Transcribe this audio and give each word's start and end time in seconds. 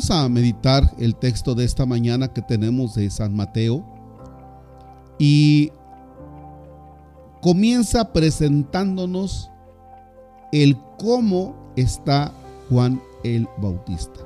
Vamos 0.00 0.18
a 0.18 0.28
meditar 0.30 0.90
el 0.98 1.14
texto 1.14 1.54
de 1.54 1.66
esta 1.66 1.84
mañana 1.84 2.32
que 2.32 2.40
tenemos 2.40 2.94
de 2.94 3.10
San 3.10 3.36
Mateo 3.36 3.84
y 5.18 5.72
comienza 7.42 8.10
presentándonos 8.10 9.50
el 10.52 10.78
cómo 10.98 11.54
está 11.76 12.32
Juan 12.70 12.98
el 13.24 13.46
Bautista. 13.58 14.20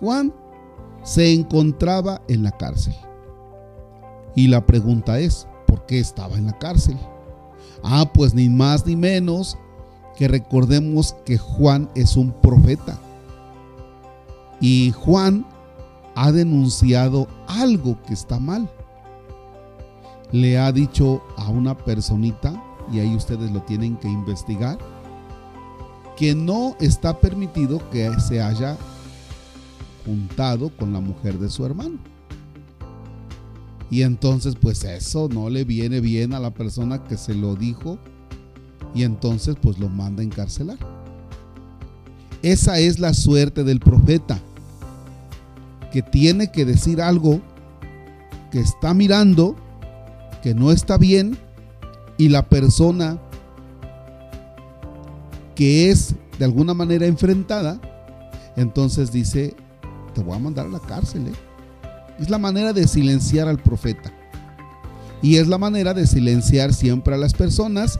Juan 0.00 0.34
se 1.04 1.32
encontraba 1.32 2.20
en 2.26 2.42
la 2.42 2.50
cárcel. 2.50 2.96
Y 4.34 4.48
la 4.48 4.66
pregunta 4.66 5.20
es, 5.20 5.46
¿por 5.68 5.86
qué 5.86 6.00
estaba 6.00 6.36
en 6.36 6.46
la 6.46 6.58
cárcel? 6.58 6.98
Ah, 7.84 8.10
pues 8.12 8.34
ni 8.34 8.48
más 8.48 8.84
ni 8.84 8.96
menos 8.96 9.56
que 10.16 10.26
recordemos 10.26 11.14
que 11.24 11.38
Juan 11.38 11.88
es 11.94 12.16
un 12.16 12.32
profeta. 12.32 12.98
Y 14.60 14.92
Juan 14.92 15.46
ha 16.14 16.32
denunciado 16.32 17.28
algo 17.46 18.00
que 18.02 18.14
está 18.14 18.38
mal. 18.40 18.70
Le 20.32 20.58
ha 20.58 20.72
dicho 20.72 21.22
a 21.36 21.48
una 21.48 21.76
personita, 21.76 22.60
y 22.92 23.00
ahí 23.00 23.14
ustedes 23.14 23.50
lo 23.52 23.62
tienen 23.62 23.96
que 23.96 24.08
investigar, 24.08 24.78
que 26.16 26.34
no 26.34 26.76
está 26.80 27.18
permitido 27.18 27.80
que 27.90 28.10
se 28.20 28.42
haya 28.42 28.76
juntado 30.04 30.70
con 30.70 30.92
la 30.92 31.00
mujer 31.00 31.38
de 31.38 31.48
su 31.48 31.64
hermano. 31.64 31.98
Y 33.90 34.02
entonces 34.02 34.56
pues 34.60 34.84
eso 34.84 35.28
no 35.32 35.48
le 35.48 35.64
viene 35.64 36.00
bien 36.00 36.34
a 36.34 36.40
la 36.40 36.50
persona 36.52 37.04
que 37.04 37.16
se 37.16 37.34
lo 37.34 37.54
dijo 37.54 37.98
y 38.94 39.04
entonces 39.04 39.56
pues 39.60 39.78
lo 39.78 39.88
manda 39.88 40.22
a 40.22 40.24
encarcelar. 40.24 40.78
Esa 42.42 42.78
es 42.78 42.98
la 42.98 43.14
suerte 43.14 43.64
del 43.64 43.80
profeta, 43.80 44.40
que 45.92 46.02
tiene 46.02 46.50
que 46.50 46.64
decir 46.64 47.00
algo 47.00 47.40
que 48.50 48.60
está 48.60 48.94
mirando, 48.94 49.56
que 50.42 50.54
no 50.54 50.70
está 50.70 50.98
bien, 50.98 51.38
y 52.16 52.28
la 52.28 52.48
persona 52.48 53.18
que 55.54 55.90
es 55.90 56.14
de 56.38 56.44
alguna 56.44 56.74
manera 56.74 57.06
enfrentada, 57.06 57.80
entonces 58.56 59.12
dice, 59.12 59.54
te 60.14 60.22
voy 60.22 60.36
a 60.36 60.38
mandar 60.38 60.66
a 60.66 60.70
la 60.70 60.80
cárcel. 60.80 61.28
¿eh? 61.28 61.32
Es 62.18 62.30
la 62.30 62.38
manera 62.38 62.72
de 62.72 62.86
silenciar 62.86 63.48
al 63.48 63.58
profeta. 63.58 64.12
Y 65.20 65.36
es 65.36 65.48
la 65.48 65.58
manera 65.58 65.94
de 65.94 66.06
silenciar 66.06 66.72
siempre 66.72 67.14
a 67.14 67.18
las 67.18 67.34
personas 67.34 67.98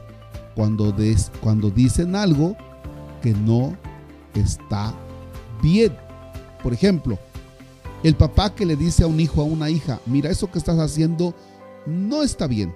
cuando, 0.55 0.95
cuando 1.41 1.71
dicen 1.71 2.15
algo 2.15 2.57
que 3.23 3.33
no 3.33 3.77
está 4.35 4.95
bien. 5.63 5.97
Por 6.63 6.73
ejemplo, 6.73 7.19
el 8.03 8.15
papá 8.15 8.55
que 8.55 8.67
le 8.67 8.77
dice 8.77 9.05
a 9.05 9.07
un 9.07 9.21
hijo, 9.21 9.41
a 9.41 9.45
una 9.45 9.71
hija, 9.71 10.01
mira, 10.07 10.31
eso 10.31 10.51
que 10.51 10.59
estás 10.59 10.79
haciendo 10.79 11.35
no 11.87 12.23
está 12.23 12.47
bien. 12.47 12.75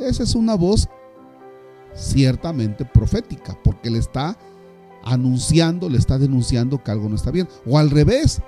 Esa 0.00 0.22
es 0.22 0.34
una 0.34 0.54
voz 0.54 0.88
ciertamente 1.94 2.84
profética, 2.84 3.58
porque 3.64 3.90
le 3.90 3.98
está 3.98 4.36
anunciando, 5.04 5.88
le 5.88 5.98
está 5.98 6.18
denunciando 6.18 6.82
que 6.82 6.90
algo 6.90 7.08
no 7.08 7.16
está 7.16 7.30
bien. 7.30 7.48
O 7.66 7.78
al 7.78 7.90
revés, 7.90 8.40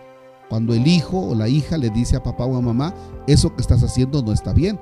cuando 0.49 0.75
el 0.75 0.87
hijo 0.87 1.19
o 1.19 1.35
la 1.35 1.49
hija 1.49 1.79
le 1.79 1.91
dice 1.91 2.17
a 2.17 2.23
papá 2.23 2.45
o 2.45 2.57
a 2.57 2.61
mamá, 2.61 2.95
eso 3.27 3.55
que 3.55 3.63
estás 3.63 3.83
haciendo 3.83 4.23
no 4.23 4.33
está 4.33 4.53
bien. 4.53 4.79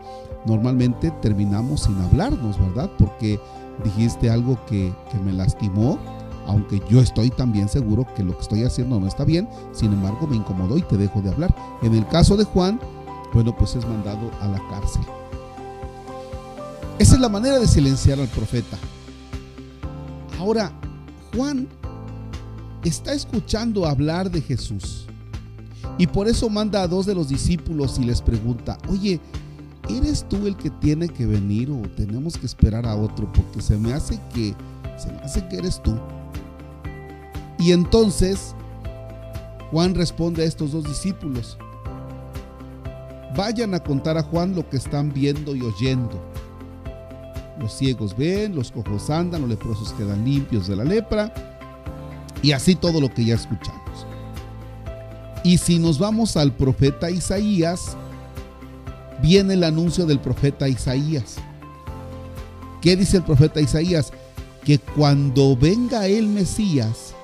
Normalmente 0.47 1.11
terminamos 1.23 1.83
sin 1.83 1.99
hablarnos, 2.01 2.59
¿verdad? 2.59 2.91
Porque 2.99 3.41
dijiste 3.85 4.31
algo 4.31 4.59
que, 4.67 4.93
que 5.11 5.19
me 5.19 5.33
lastimó, 5.33 5.99
aunque 6.49 6.83
yo 6.89 7.01
estoy 7.01 7.31
también 7.31 7.69
seguro 7.69 8.07
que 8.17 8.25
lo 8.25 8.35
que 8.35 8.43
estoy 8.43 8.65
haciendo 8.65 8.99
no 8.99 9.07
está 9.07 9.25
bien, 9.25 9.49
sin 9.73 9.93
embargo 9.93 10.27
me 10.27 10.37
incomodó 10.37 10.79
y 10.79 10.83
te 10.83 10.97
dejo 10.97 11.21
de 11.21 11.31
hablar. 11.31 11.55
En 11.83 11.95
el 11.95 12.07
caso 12.09 12.37
de 12.37 12.45
Juan, 12.45 12.81
bueno, 13.33 13.55
pues 13.57 13.77
es 13.77 13.87
mandado 13.87 14.31
a 14.41 14.49
la 14.49 14.59
cárcel. 14.69 15.03
Esa 16.99 17.15
es 17.15 17.21
la 17.21 17.29
manera 17.29 17.59
de 17.59 17.69
silenciar 17.69 18.19
al 18.19 18.29
profeta. 18.29 18.77
Ahora, 20.39 20.73
Juan 21.37 21.69
está 22.83 23.13
escuchando 23.13 23.87
hablar 23.87 24.31
de 24.31 24.41
Jesús. 24.41 25.07
Y 25.99 26.07
por 26.07 26.29
eso 26.29 26.49
manda 26.49 26.83
a 26.83 26.89
dos 26.89 27.07
de 27.07 27.15
los 27.15 27.29
discípulos 27.29 27.99
y 27.99 28.05
les 28.05 28.23
pregunta, 28.23 28.79
oye, 28.89 29.21
¿eres 29.91 30.27
tú 30.29 30.47
el 30.47 30.57
que 30.57 30.71
tiene 30.71 31.09
que 31.09 31.27
venir 31.27 31.71
o 31.71 31.83
tenemos 31.97 32.39
que 32.39 32.47
esperar 32.47 32.87
a 32.87 32.97
otro? 32.97 33.31
Porque 33.33 33.61
se 33.61 33.77
me 33.77 33.93
hace 33.93 34.19
que, 34.33 34.55
se 34.97 35.13
me 35.13 35.19
hace 35.19 35.47
que 35.49 35.57
eres 35.57 35.83
tú. 35.83 35.95
Y 37.59 37.73
entonces 37.73 38.55
Juan 39.71 39.95
responde 39.95 40.43
a 40.43 40.47
estos 40.47 40.73
dos 40.73 40.85
discípulos, 40.85 41.59
vayan 43.37 43.75
a 43.75 43.81
contar 43.81 44.17
a 44.17 44.23
Juan 44.23 44.55
lo 44.55 44.69
que 44.69 44.77
están 44.77 45.13
viendo 45.13 45.55
y 45.55 45.63
oyendo. 45.63 46.21
Los 47.59 47.73
ciegos 47.73 48.17
ven, 48.17 48.55
los 48.55 48.71
cojos 48.71 49.11
andan, 49.11 49.41
los 49.43 49.51
leprosos 49.51 49.93
quedan 49.95 50.25
limpios 50.25 50.69
de 50.69 50.77
la 50.77 50.85
lepra 50.85 51.33
y 52.43 52.53
así 52.53 52.75
todo 52.75 53.01
lo 53.01 53.13
que 53.13 53.25
ya 53.25 53.35
escuchamos. 53.35 54.07
Y 55.45 55.59
si 55.59 55.79
nos 55.79 55.99
vamos 55.99 56.37
al 56.37 56.53
profeta 56.53 57.11
Isaías, 57.11 57.97
viene 59.23 59.55
el 59.55 59.65
anuncio 59.65 60.07
del 60.07 60.21
profeta 60.21 60.69
Isaías. 60.69 61.37
¿Qué 62.81 62.97
dice 62.97 63.17
el 63.17 63.25
profeta 63.25 63.61
Isaías? 63.61 64.13
Que 64.65 64.79
cuando 64.79 65.57
venga 65.57 66.07
el 66.07 66.29
Mesías, 66.29 67.15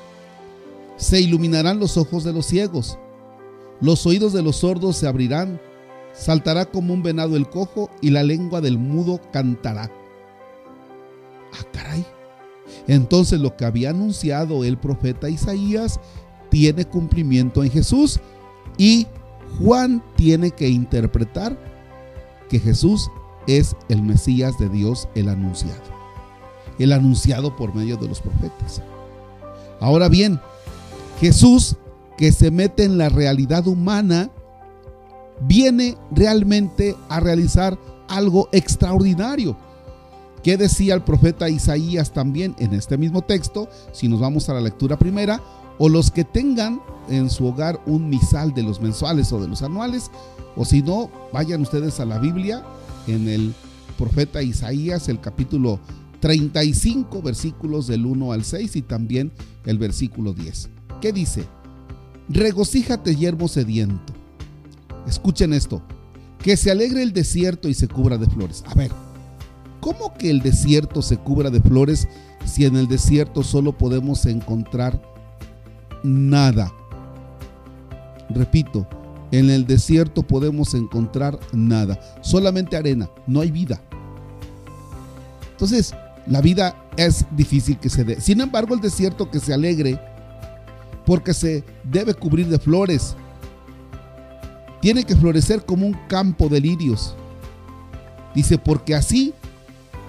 se 0.96 1.20
iluminarán 1.20 1.78
los 1.78 1.96
ojos 1.96 2.24
de 2.24 2.32
los 2.32 2.46
ciegos, 2.46 2.98
los 3.80 4.06
oídos 4.06 4.32
de 4.32 4.42
los 4.42 4.56
sordos 4.56 4.96
se 4.96 5.06
abrirán, 5.06 5.60
saltará 6.12 6.66
como 6.66 6.94
un 6.94 7.02
venado 7.02 7.36
el 7.36 7.48
cojo 7.48 7.90
y 8.00 8.10
la 8.10 8.22
lengua 8.22 8.60
del 8.60 8.78
mudo 8.78 9.20
cantará. 9.32 9.90
Ah, 11.52 11.64
caray. 11.72 12.04
Entonces 12.86 13.40
lo 13.40 13.56
que 13.56 13.64
había 13.64 13.90
anunciado 13.90 14.64
el 14.64 14.78
profeta 14.78 15.28
Isaías 15.28 16.00
tiene 16.50 16.84
cumplimiento 16.84 17.64
en 17.64 17.70
Jesús 17.70 18.20
y 18.78 19.06
Juan 19.58 20.02
tiene 20.16 20.50
que 20.50 20.68
interpretar 20.68 21.56
que 22.48 22.58
Jesús 22.58 23.10
es 23.46 23.76
el 23.88 24.02
Mesías 24.02 24.58
de 24.58 24.68
Dios, 24.68 25.08
el 25.14 25.28
anunciado. 25.28 25.82
El 26.78 26.92
anunciado 26.92 27.56
por 27.56 27.74
medio 27.74 27.96
de 27.96 28.08
los 28.08 28.20
profetas. 28.20 28.82
Ahora 29.80 30.08
bien, 30.08 30.40
Jesús 31.20 31.76
que 32.16 32.32
se 32.32 32.50
mete 32.50 32.84
en 32.84 32.98
la 32.98 33.08
realidad 33.08 33.66
humana, 33.66 34.30
viene 35.40 35.96
realmente 36.10 36.96
a 37.08 37.20
realizar 37.20 37.78
algo 38.08 38.48
extraordinario. 38.52 39.56
¿Qué 40.42 40.56
decía 40.56 40.94
el 40.94 41.02
profeta 41.02 41.48
Isaías 41.48 42.12
también 42.12 42.54
en 42.58 42.74
este 42.74 42.98
mismo 42.98 43.22
texto? 43.22 43.68
Si 43.92 44.08
nos 44.08 44.20
vamos 44.20 44.48
a 44.48 44.54
la 44.54 44.60
lectura 44.60 44.98
primera, 44.98 45.40
o 45.78 45.88
los 45.88 46.10
que 46.10 46.22
tengan 46.22 46.80
en 47.08 47.30
su 47.30 47.46
hogar 47.46 47.80
un 47.86 48.08
misal 48.08 48.54
de 48.54 48.62
los 48.62 48.80
mensuales 48.80 49.32
o 49.32 49.40
de 49.40 49.48
los 49.48 49.62
anuales, 49.62 50.10
o 50.54 50.64
si 50.64 50.82
no, 50.82 51.10
vayan 51.32 51.62
ustedes 51.62 51.98
a 51.98 52.04
la 52.04 52.18
Biblia 52.18 52.62
en 53.06 53.28
el 53.28 53.54
profeta 53.98 54.42
Isaías, 54.42 55.08
el 55.08 55.20
capítulo 55.20 55.80
35, 56.20 57.22
versículos 57.22 57.86
del 57.86 58.06
1 58.06 58.32
al 58.32 58.44
6 58.44 58.76
y 58.76 58.82
también 58.82 59.32
el 59.64 59.78
versículo 59.78 60.32
10. 60.32 60.70
¿Qué 61.04 61.12
dice? 61.12 61.44
Regocíjate, 62.30 63.14
yermo 63.14 63.46
sediento. 63.46 64.14
Escuchen 65.06 65.52
esto. 65.52 65.82
Que 66.42 66.56
se 66.56 66.70
alegre 66.70 67.02
el 67.02 67.12
desierto 67.12 67.68
y 67.68 67.74
se 67.74 67.88
cubra 67.88 68.16
de 68.16 68.26
flores. 68.26 68.64
A 68.66 68.72
ver, 68.72 68.90
¿Cómo 69.82 70.14
que 70.14 70.30
el 70.30 70.40
desierto 70.40 71.02
se 71.02 71.18
cubra 71.18 71.50
de 71.50 71.60
flores 71.60 72.08
si 72.46 72.64
en 72.64 72.76
el 72.76 72.88
desierto 72.88 73.42
solo 73.42 73.76
podemos 73.76 74.24
encontrar 74.24 74.98
nada? 76.02 76.72
Repito, 78.30 78.88
en 79.30 79.50
el 79.50 79.66
desierto 79.66 80.22
podemos 80.22 80.72
encontrar 80.72 81.38
nada, 81.52 82.00
solamente 82.22 82.78
arena, 82.78 83.10
no 83.26 83.42
hay 83.42 83.50
vida. 83.50 83.78
Entonces, 85.50 85.94
la 86.26 86.40
vida 86.40 86.74
es 86.96 87.26
difícil 87.36 87.76
que 87.76 87.90
se 87.90 88.04
dé. 88.04 88.22
Sin 88.22 88.40
embargo, 88.40 88.74
el 88.74 88.80
desierto 88.80 89.30
que 89.30 89.38
se 89.38 89.52
alegre, 89.52 90.00
porque 91.06 91.34
se 91.34 91.64
debe 91.84 92.14
cubrir 92.14 92.48
de 92.48 92.58
flores, 92.58 93.16
tiene 94.80 95.04
que 95.04 95.16
florecer 95.16 95.64
como 95.64 95.86
un 95.86 95.96
campo 96.08 96.48
de 96.48 96.60
lirios. 96.60 97.14
Dice, 98.34 98.58
porque 98.58 98.94
así 98.94 99.32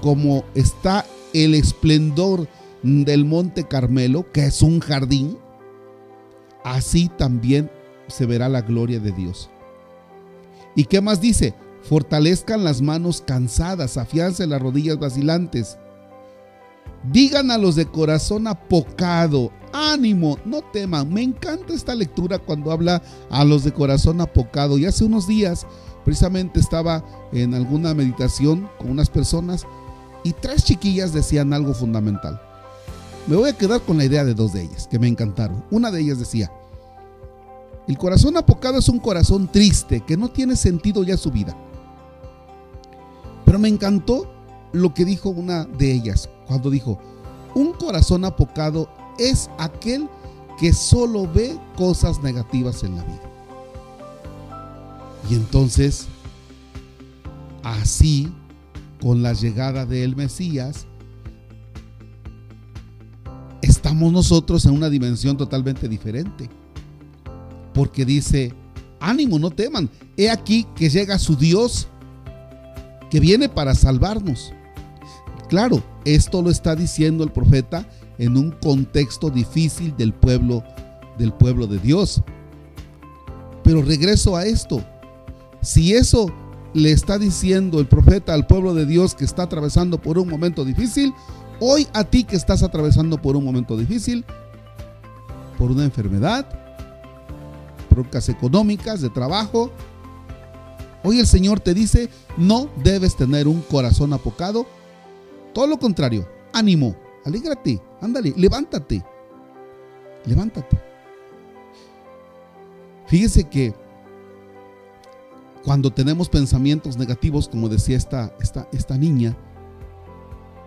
como 0.02 0.44
está 0.54 1.06
el 1.34 1.56
esplendor 1.56 2.48
del 2.84 3.26
Monte 3.26 3.64
Carmelo, 3.64 4.32
que 4.32 4.46
es 4.46 4.62
un 4.62 4.80
jardín, 4.80 5.38
así 6.64 7.10
también 7.18 7.72
se 8.08 8.26
verá 8.26 8.50
la 8.50 8.62
gloria 8.62 9.00
de 9.00 9.12
Dios. 9.12 9.50
¿Y 10.76 10.86
qué 10.86 11.02
más 11.02 11.22
dice? 11.22 11.54
Fortalezcan 11.84 12.64
las 12.64 12.82
manos 12.82 13.22
cansadas, 13.26 13.98
afiancen 13.98 14.50
las 14.50 14.62
rodillas 14.62 15.00
vacilantes. 15.00 15.78
Digan 17.12 17.52
a 17.52 17.58
los 17.58 17.76
de 17.76 17.86
corazón 17.86 18.48
apocado, 18.48 19.52
ánimo, 19.76 20.38
no 20.46 20.62
teman. 20.62 21.12
Me 21.12 21.22
encanta 21.22 21.74
esta 21.74 21.94
lectura 21.94 22.40
cuando 22.40 22.72
habla 22.72 23.02
a 23.30 23.44
los 23.44 23.64
de 23.64 23.74
corazón 23.74 24.22
apocado. 24.22 24.78
Y 24.78 24.86
hace 24.86 25.04
unos 25.04 25.28
días, 25.28 25.68
precisamente 26.06 26.60
estaba 26.60 27.04
en 27.34 27.54
alguna 27.54 27.94
meditación 27.94 28.70
con 28.78 28.90
unas 28.90 29.10
personas 29.10 29.66
y 30.24 30.34
tres 30.34 30.64
chiquillas 30.64 31.14
decían 31.14 31.54
algo 31.54 31.74
fundamental. 31.74 32.42
Me 33.28 33.36
voy 33.36 33.50
a 33.50 33.58
quedar 33.58 33.82
con 33.82 33.98
la 33.98 34.06
idea 34.06 34.24
de 34.24 34.34
dos 34.34 34.54
de 34.54 34.64
ellas, 34.64 34.88
que 34.88 35.00
me 35.00 35.08
encantaron. 35.08 35.64
Una 35.72 35.92
de 35.92 36.02
ellas 36.02 36.20
decía, 36.20 36.52
el 37.88 37.98
corazón 37.98 38.38
apocado 38.38 38.80
es 38.80 38.90
un 38.90 39.00
corazón 39.00 39.48
triste, 39.52 40.02
que 40.02 40.18
no 40.18 40.30
tiene 40.30 40.56
sentido 40.56 41.04
ya 41.04 41.18
su 41.18 41.32
vida. 41.32 41.56
Pero 43.46 43.60
me 43.60 43.68
encantó 43.68 44.32
lo 44.72 44.94
que 44.94 45.06
dijo 45.06 45.30
una 45.30 45.66
de 45.66 45.92
ellas, 45.92 46.30
cuando 46.48 46.70
dijo, 46.70 47.00
un 47.54 47.74
corazón 47.74 48.26
apocado 48.26 48.90
es 49.18 49.50
aquel 49.58 50.08
que 50.60 50.74
solo 50.74 51.30
ve 51.32 51.58
cosas 51.76 52.22
negativas 52.22 52.84
en 52.84 52.96
la 52.96 53.04
vida. 53.04 53.22
Y 55.30 55.36
entonces, 55.36 56.08
así, 57.64 58.32
con 59.02 59.24
la 59.24 59.34
llegada 59.34 59.86
del 59.86 60.16
Mesías, 60.16 60.86
estamos 63.62 64.12
nosotros 64.12 64.66
en 64.66 64.74
una 64.74 64.90
dimensión 64.90 65.38
totalmente 65.38 65.88
diferente. 65.88 66.50
Porque 67.74 68.06
dice, 68.06 68.54
ánimo, 69.00 69.40
no 69.40 69.52
teman. 69.52 69.90
He 70.16 70.30
aquí 70.30 70.66
que 70.76 70.90
llega 70.90 71.20
su 71.20 71.36
Dios, 71.36 71.88
que 73.10 73.20
viene 73.20 73.50
para 73.50 73.76
salvarnos. 73.76 74.54
Claro, 75.50 75.84
esto 76.06 76.42
lo 76.42 76.50
está 76.50 76.76
diciendo 76.76 77.24
el 77.24 77.32
profeta 77.32 77.88
en 78.18 78.38
un 78.38 78.52
contexto 78.52 79.30
difícil 79.30 79.96
del 79.98 80.14
pueblo 80.14 80.64
del 81.18 81.34
pueblo 81.34 81.68
de 81.68 81.80
Dios. 81.80 82.22
Pero 83.64 83.82
regreso 83.82 84.36
a 84.36 84.46
esto. 84.46 84.84
Si 85.62 85.94
eso 85.94 86.32
le 86.74 86.92
está 86.92 87.18
diciendo 87.18 87.80
el 87.80 87.88
profeta 87.88 88.34
al 88.34 88.48
pueblo 88.48 88.74
de 88.74 88.86
Dios 88.86 89.16
que 89.16 89.26
está 89.26 89.44
atravesando 89.44 90.02
por 90.02 90.18
un 90.18 90.28
momento 90.28 90.66
difícil, 90.66 91.14
hoy 91.60 91.88
a 91.94 92.04
ti 92.04 92.24
que 92.24 92.36
estás 92.36 92.64
atravesando 92.64 93.22
por 93.22 93.36
un 93.36 93.44
momento 93.46 93.78
difícil, 93.78 94.26
por 95.58 95.72
una 95.72 95.86
enfermedad, 95.86 96.46
broncas 97.90 98.30
económicas, 98.30 99.02
de 99.02 99.10
trabajo, 99.10 99.72
hoy 101.04 101.20
el 101.20 101.28
Señor 101.28 101.62
te 101.62 101.74
dice, 101.74 102.10
no 102.38 102.70
debes 102.84 103.16
tener 103.16 103.48
un 103.48 103.62
corazón 103.62 104.12
apocado. 104.14 104.68
Todo 105.54 105.68
lo 105.68 105.80
contrario, 105.80 106.28
ánimo, 106.54 106.96
alégrate, 107.24 107.82
ándale, 108.06 108.34
levántate, 108.38 109.04
levántate. 110.26 110.78
Fíjese 113.08 113.44
que 113.44 113.74
cuando 115.64 115.92
tenemos 115.92 116.30
pensamientos 116.30 116.98
negativos, 116.98 117.48
como 117.50 117.70
decía 117.70 117.98
esta, 117.98 118.34
esta, 118.40 118.68
esta 118.72 118.98
niña, 118.98 119.36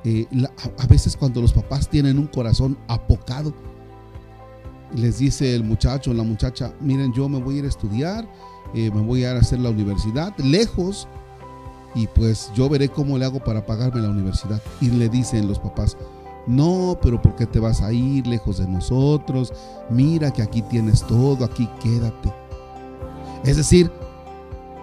eh, 0.04 0.26
a, 0.78 0.86
veces 0.86 1.16
cuando 1.16 1.40
los 1.40 1.52
papás 1.52 1.88
tienen 1.88 2.18
un 2.18 2.26
corazón 2.26 2.76
apocado, 2.88 3.52
les 4.94 5.18
dice 5.18 5.54
el 5.54 5.64
muchacho 5.64 6.14
la 6.14 6.22
muchacha, 6.22 6.72
miren, 6.80 7.12
yo 7.12 7.28
me 7.28 7.40
voy 7.40 7.56
a 7.56 7.58
ir 7.58 7.64
a 7.64 7.68
estudiar, 7.68 8.28
eh, 8.74 8.90
me 8.92 9.00
voy 9.00 9.24
a 9.24 9.30
ir 9.30 9.36
a 9.36 9.40
hacer 9.40 9.58
la 9.60 9.70
universidad, 9.70 10.36
lejos, 10.38 11.08
y 11.94 12.06
pues 12.06 12.50
yo 12.54 12.68
veré 12.68 12.88
cómo 12.88 13.18
le 13.18 13.24
hago 13.24 13.40
para 13.40 13.64
pagarme 13.66 14.00
la 14.00 14.10
universidad. 14.10 14.62
Y 14.80 14.90
le 14.90 15.08
dicen 15.08 15.48
los 15.48 15.58
papás, 15.58 15.96
no, 16.48 16.98
pero 17.02 17.20
¿por 17.20 17.36
qué 17.36 17.46
te 17.46 17.60
vas 17.60 17.82
a 17.82 17.92
ir 17.92 18.26
lejos 18.26 18.56
de 18.56 18.66
nosotros? 18.66 19.52
Mira 19.90 20.32
que 20.32 20.40
aquí 20.40 20.62
tienes 20.62 21.06
todo, 21.06 21.44
aquí 21.44 21.68
quédate. 21.78 22.32
Es 23.44 23.58
decir, 23.58 23.92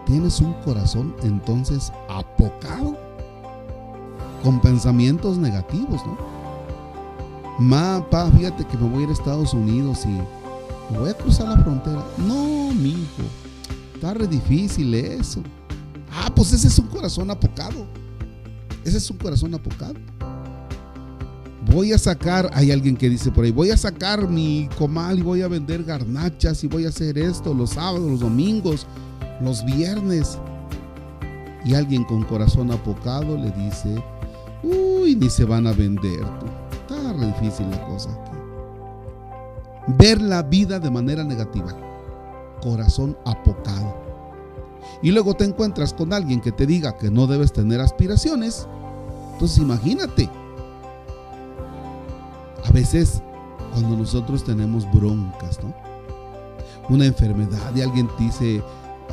tienes 0.05 0.39
un 0.41 0.53
corazón 0.63 1.15
entonces 1.23 1.91
apocado 2.07 2.95
con 4.43 4.61
pensamientos 4.61 5.39
negativos, 5.39 6.05
¿no? 6.05 6.17
Ma, 7.57 8.05
pa, 8.11 8.29
fíjate 8.29 8.63
que 8.65 8.77
me 8.77 8.87
voy 8.87 8.99
a 8.99 9.03
ir 9.05 9.09
a 9.09 9.13
Estados 9.13 9.55
Unidos 9.55 10.05
y 10.05 10.95
voy 10.95 11.09
a 11.09 11.17
cruzar 11.17 11.47
la 11.47 11.63
frontera. 11.63 12.05
No, 12.19 12.71
mi 12.75 12.89
hijo, 12.89 13.23
está 13.95 14.13
re 14.13 14.27
difícil 14.27 14.93
eso. 14.93 15.41
Ah, 16.11 16.29
pues 16.35 16.53
ese 16.53 16.67
es 16.67 16.77
un 16.77 16.87
corazón 16.89 17.31
apocado. 17.31 17.87
Ese 18.83 18.97
es 18.97 19.09
un 19.09 19.17
corazón 19.17 19.55
apocado 19.55 19.95
voy 21.75 21.91
a 21.91 21.97
sacar, 21.97 22.49
hay 22.53 22.71
alguien 22.71 22.95
que 22.95 23.09
dice 23.09 23.31
por 23.31 23.43
ahí, 23.43 23.51
voy 23.51 23.69
a 23.69 23.75
sacar 23.75 24.29
mi 24.29 24.69
comal 24.77 25.19
y 25.19 25.23
voy 25.23 25.41
a 25.41 25.49
vender 25.49 25.83
garnachas 25.83 26.63
y 26.63 26.67
voy 26.67 26.85
a 26.85 26.89
hacer 26.89 27.17
esto 27.17 27.53
los 27.53 27.71
sábados, 27.71 28.09
los 28.09 28.21
domingos, 28.21 28.87
los 29.41 29.63
viernes. 29.65 30.39
Y 31.65 31.73
alguien 31.73 32.05
con 32.05 32.23
corazón 32.23 32.71
apocado 32.71 33.37
le 33.37 33.51
dice, 33.51 34.01
uy, 34.63 35.17
ni 35.17 35.29
se 35.29 35.43
van 35.43 35.67
a 35.67 35.73
vender. 35.73 36.23
Está 36.71 37.13
difícil 37.13 37.69
la 37.69 37.85
cosa 37.85 38.09
Ver 39.99 40.21
la 40.21 40.43
vida 40.43 40.79
de 40.79 40.89
manera 40.89 41.25
negativa. 41.25 41.75
Corazón 42.61 43.17
apocado. 43.25 43.97
Y 45.01 45.11
luego 45.11 45.33
te 45.33 45.43
encuentras 45.43 45.93
con 45.93 46.13
alguien 46.13 46.39
que 46.39 46.53
te 46.53 46.65
diga 46.65 46.97
que 46.97 47.11
no 47.11 47.27
debes 47.27 47.51
tener 47.51 47.81
aspiraciones. 47.81 48.65
Entonces 49.33 49.57
imagínate, 49.57 50.29
a 52.65 52.71
veces 52.71 53.21
cuando 53.71 53.97
nosotros 53.97 54.43
tenemos 54.43 54.89
broncas, 54.91 55.59
¿no? 55.63 55.73
Una 56.89 57.05
enfermedad 57.05 57.75
y 57.75 57.81
alguien 57.81 58.07
te 58.17 58.23
dice, 58.23 58.63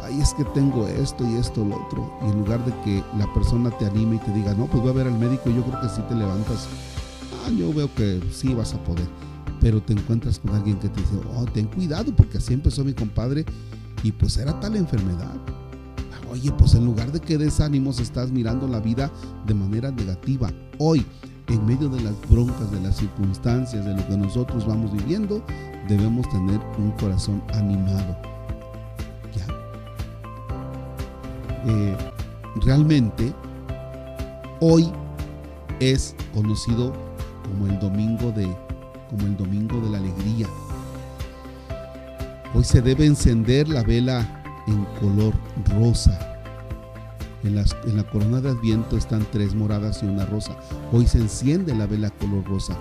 ay, 0.02 0.20
es 0.20 0.34
que 0.34 0.44
tengo 0.46 0.87
esto 0.87 1.26
y 1.26 1.34
esto, 1.34 1.64
lo 1.64 1.76
otro. 1.87 2.12
Y 2.22 2.31
en 2.31 2.38
lugar 2.40 2.64
de 2.64 2.72
que 2.82 3.02
la 3.19 3.32
persona 3.32 3.70
te 3.70 3.87
anime 3.87 4.16
y 4.16 4.19
te 4.19 4.32
diga, 4.32 4.54
no, 4.54 4.66
pues 4.66 4.82
voy 4.82 4.90
a 4.90 4.94
ver 4.94 5.06
al 5.06 5.19
médico, 5.19 5.50
yo 5.50 5.62
creo 5.64 5.81
que 5.81 5.88
si 5.88 6.02
te 6.02 6.14
levantas. 6.14 6.69
Ah, 7.44 7.50
yo 7.50 7.72
veo 7.72 7.93
que 7.94 8.20
sí 8.31 8.54
vas 8.54 8.75
a 8.75 8.84
poder. 8.84 9.06
Pero 9.60 9.81
te 9.81 9.93
encuentras 9.93 10.38
con 10.38 10.54
alguien 10.54 10.78
que 10.78 10.88
te 10.88 11.00
dice, 11.00 11.14
oh, 11.37 11.44
ten 11.46 11.66
cuidado, 11.66 12.14
porque 12.14 12.38
así 12.38 12.52
empezó 12.52 12.84
mi 12.84 12.93
compadre 12.93 13.44
y 14.02 14.12
pues 14.12 14.37
era 14.37 14.58
tal 14.60 14.76
enfermedad. 14.76 15.34
Oye, 16.32 16.50
pues 16.52 16.75
en 16.75 16.87
lugar 16.87 17.12
de 17.12 17.20
que 17.20 17.37
des 17.37 17.61
ánimos, 17.61 18.00
estás 18.00 18.31
mirando 18.31 18.67
la 18.67 18.81
vida 18.81 19.11
de 19.46 19.52
manera 19.52 19.90
negativa. 19.90 20.50
Hoy, 20.79 21.05
en 21.49 21.66
medio 21.66 21.90
de 21.90 22.00
las 22.00 22.14
broncas, 22.30 22.71
de 22.71 22.80
las 22.80 22.97
circunstancias, 22.97 23.85
de 23.85 23.95
lo 23.95 24.09
que 24.09 24.16
nosotros 24.16 24.66
vamos 24.66 24.90
viviendo, 24.92 25.45
debemos 25.88 26.26
tener 26.30 26.59
un 26.78 26.92
corazón 26.92 27.42
animado. 27.52 28.16
¿Ya? 29.37 29.47
Eh, 31.66 31.99
realmente, 32.64 33.35
hoy 34.61 34.90
es 35.80 36.16
conocido 36.33 36.95
como 37.42 37.66
el 37.66 37.78
domingo 37.78 38.33
de 38.33 38.49
como 39.11 39.26
el 39.26 39.37
domingo 39.37 39.78
de 39.83 39.90
la 39.90 39.99
alegría. 39.99 40.47
Hoy 42.54 42.64
se 42.64 42.80
debe 42.80 43.04
encender 43.04 43.68
la 43.68 43.83
vela 43.83 44.41
en 44.66 44.85
color 45.00 45.35
rosa 45.78 46.33
en, 47.45 47.97
la 47.97 48.04
corona 48.04 48.40
de 48.40 48.50
Adviento 48.50 48.97
están 48.97 49.26
tres 49.33 49.54
moradas 49.54 50.02
y 50.02 50.07
una 50.07 50.25
rosa. 50.26 50.57
Hoy 50.92 51.07
se 51.07 51.19
enciende 51.19 51.75
la 51.75 51.87
vela 51.87 52.11
color 52.11 52.45
rosa. 52.45 52.76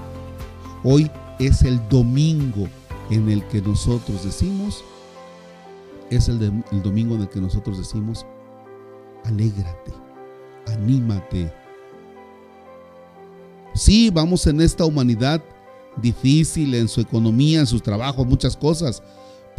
Hoy 0.83 1.09
es 1.39 1.63
el 1.63 1.79
domingo 1.89 2.67
en 3.09 3.29
el 3.29 3.43
que 3.47 3.61
nosotros 3.61 4.23
decimos, 4.23 4.83
es 6.09 6.27
el, 6.29 6.63
domingo 6.83 7.15
en 7.15 7.21
el 7.21 7.29
que 7.29 7.41
nosotros 7.41 7.77
decimos, 7.77 8.25
alégrate, 9.25 9.91
anímate. 10.67 11.51
Sí, 13.73 14.09
vamos 14.09 14.45
en 14.47 14.61
esta 14.61 14.85
humanidad 14.85 15.41
difícil 15.97 16.73
en 16.75 16.87
su 16.87 17.01
economía, 17.01 17.61
en 17.61 17.67
sus 17.67 17.81
trabajos, 17.81 18.25
muchas 18.25 18.55
cosas. 18.55 19.01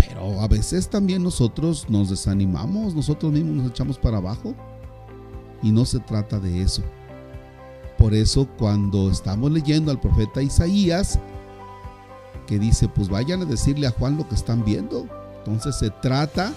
Pero 0.07 0.41
a 0.41 0.49
veces 0.49 0.89
también 0.89 1.23
nosotros 1.23 1.87
nos 1.89 2.11
desanimamos, 2.11 2.95
nosotros 2.95 3.33
mismos 3.33 3.57
nos 3.57 3.71
echamos 3.71 3.99
para 3.99 4.19
abajo. 4.19 4.55
Y 5.63 5.71
no 5.71 5.85
se 5.85 6.01
trata 6.01 6.41
de 6.41 6.63
eso. 6.63 6.83
Por 7.99 8.15
eso 8.15 8.49
cuando 8.59 9.11
estamos 9.11 9.53
leyendo 9.53 9.91
al 9.93 10.01
profeta 10.01 10.43
Isaías, 10.43 11.21
que 12.47 12.59
dice, 12.59 12.89
pues 12.89 13.09
vayan 13.09 13.43
a 13.43 13.45
decirle 13.45 13.87
a 13.87 13.93
Juan 13.93 14.17
lo 14.17 14.29
que 14.29 14.35
están 14.35 14.65
viendo. 14.65 15.07
Entonces 15.39 15.77
se 15.77 15.91
trata, 15.91 16.53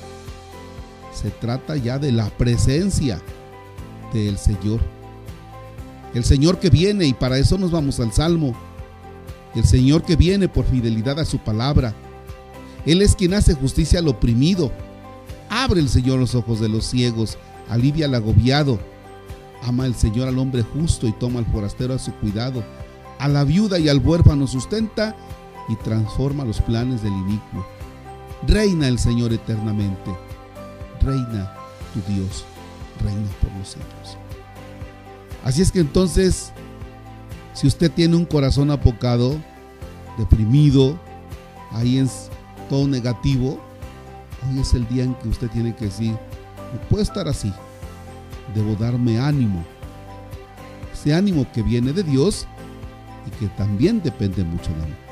se 1.14 1.30
trata 1.30 1.76
ya 1.76 2.00
de 2.00 2.12
la 2.12 2.30
presencia 2.30 3.22
del 4.12 4.38
Señor. 4.38 4.80
El 6.16 6.24
Señor 6.24 6.60
que 6.60 6.70
viene, 6.70 7.06
y 7.06 7.14
para 7.14 7.38
eso 7.38 7.58
nos 7.58 7.72
vamos 7.72 8.00
al 8.00 8.12
Salmo. 8.12 8.56
El 9.54 9.66
Señor 9.66 10.04
que 10.04 10.16
viene 10.16 10.48
por 10.48 10.66
fidelidad 10.66 11.20
a 11.20 11.26
su 11.26 11.38
palabra. 11.40 11.94
Él 12.86 13.02
es 13.02 13.16
quien 13.16 13.34
hace 13.34 13.54
justicia 13.54 14.00
al 14.00 14.08
oprimido. 14.08 14.72
Abre 15.50 15.80
el 15.80 15.90
Señor 15.90 16.20
los 16.20 16.36
ojos 16.36 16.60
de 16.60 16.70
los 16.70 16.86
ciegos, 16.86 17.38
alivia 17.70 18.06
al 18.06 18.16
agobiado 18.16 18.80
Ama 19.66 19.88
el 19.88 19.96
Señor 19.96 20.28
al 20.28 20.38
hombre 20.38 20.62
justo 20.62 21.08
y 21.08 21.12
toma 21.12 21.40
al 21.40 21.46
forastero 21.48 21.96
a 21.96 22.00
su 22.00 22.14
cuidado. 22.14 22.64
A 23.18 23.28
la 23.28 23.44
viuda 23.44 23.80
y 23.80 23.90
al 23.90 23.98
huérfano 23.98 24.46
sustenta 24.46 25.16
y 25.70 25.76
transforma 25.78 26.46
los 26.46 26.62
planes 26.62 27.02
del 27.02 27.14
inicuo. 27.14 27.66
Reina 28.48 28.88
el 28.88 29.00
Señor 29.00 29.34
eternamente. 29.34 30.12
Reina 31.02 31.52
tu 31.94 32.14
Dios. 32.14 32.46
Reina 33.04 33.28
por 33.42 33.52
los. 33.58 33.76
Así 35.44 35.62
es 35.64 35.72
que 35.72 35.80
entonces, 35.80 36.52
si 37.54 37.66
usted 37.66 37.92
tiene 37.92 38.16
un 38.16 38.26
corazón 38.26 38.70
apocado, 38.70 39.36
deprimido, 40.18 41.00
ahí 41.72 41.98
es 41.98 42.30
todo 42.70 42.88
negativo, 42.88 43.60
hoy 44.50 44.60
es 44.60 44.74
el 44.74 44.88
día 44.88 45.04
en 45.04 45.16
que 45.16 45.30
usted 45.30 45.50
tiene 45.50 45.76
que 45.76 45.86
decir, 45.86 46.12
no 46.12 46.80
puedo 46.90 47.04
estar 47.04 47.28
así, 47.28 47.54
debo 48.54 48.76
darme 48.76 49.20
ánimo. 49.20 49.64
Ese 50.94 51.14
ánimo 51.14 51.46
que 51.54 51.62
viene 51.62 51.94
de 51.94 52.04
Dios 52.04 52.48
y 53.28 53.32
que 53.32 53.48
también 53.56 54.02
depende 54.02 54.44
mucho 54.44 54.72
de 54.72 54.88
mí. 54.88 55.05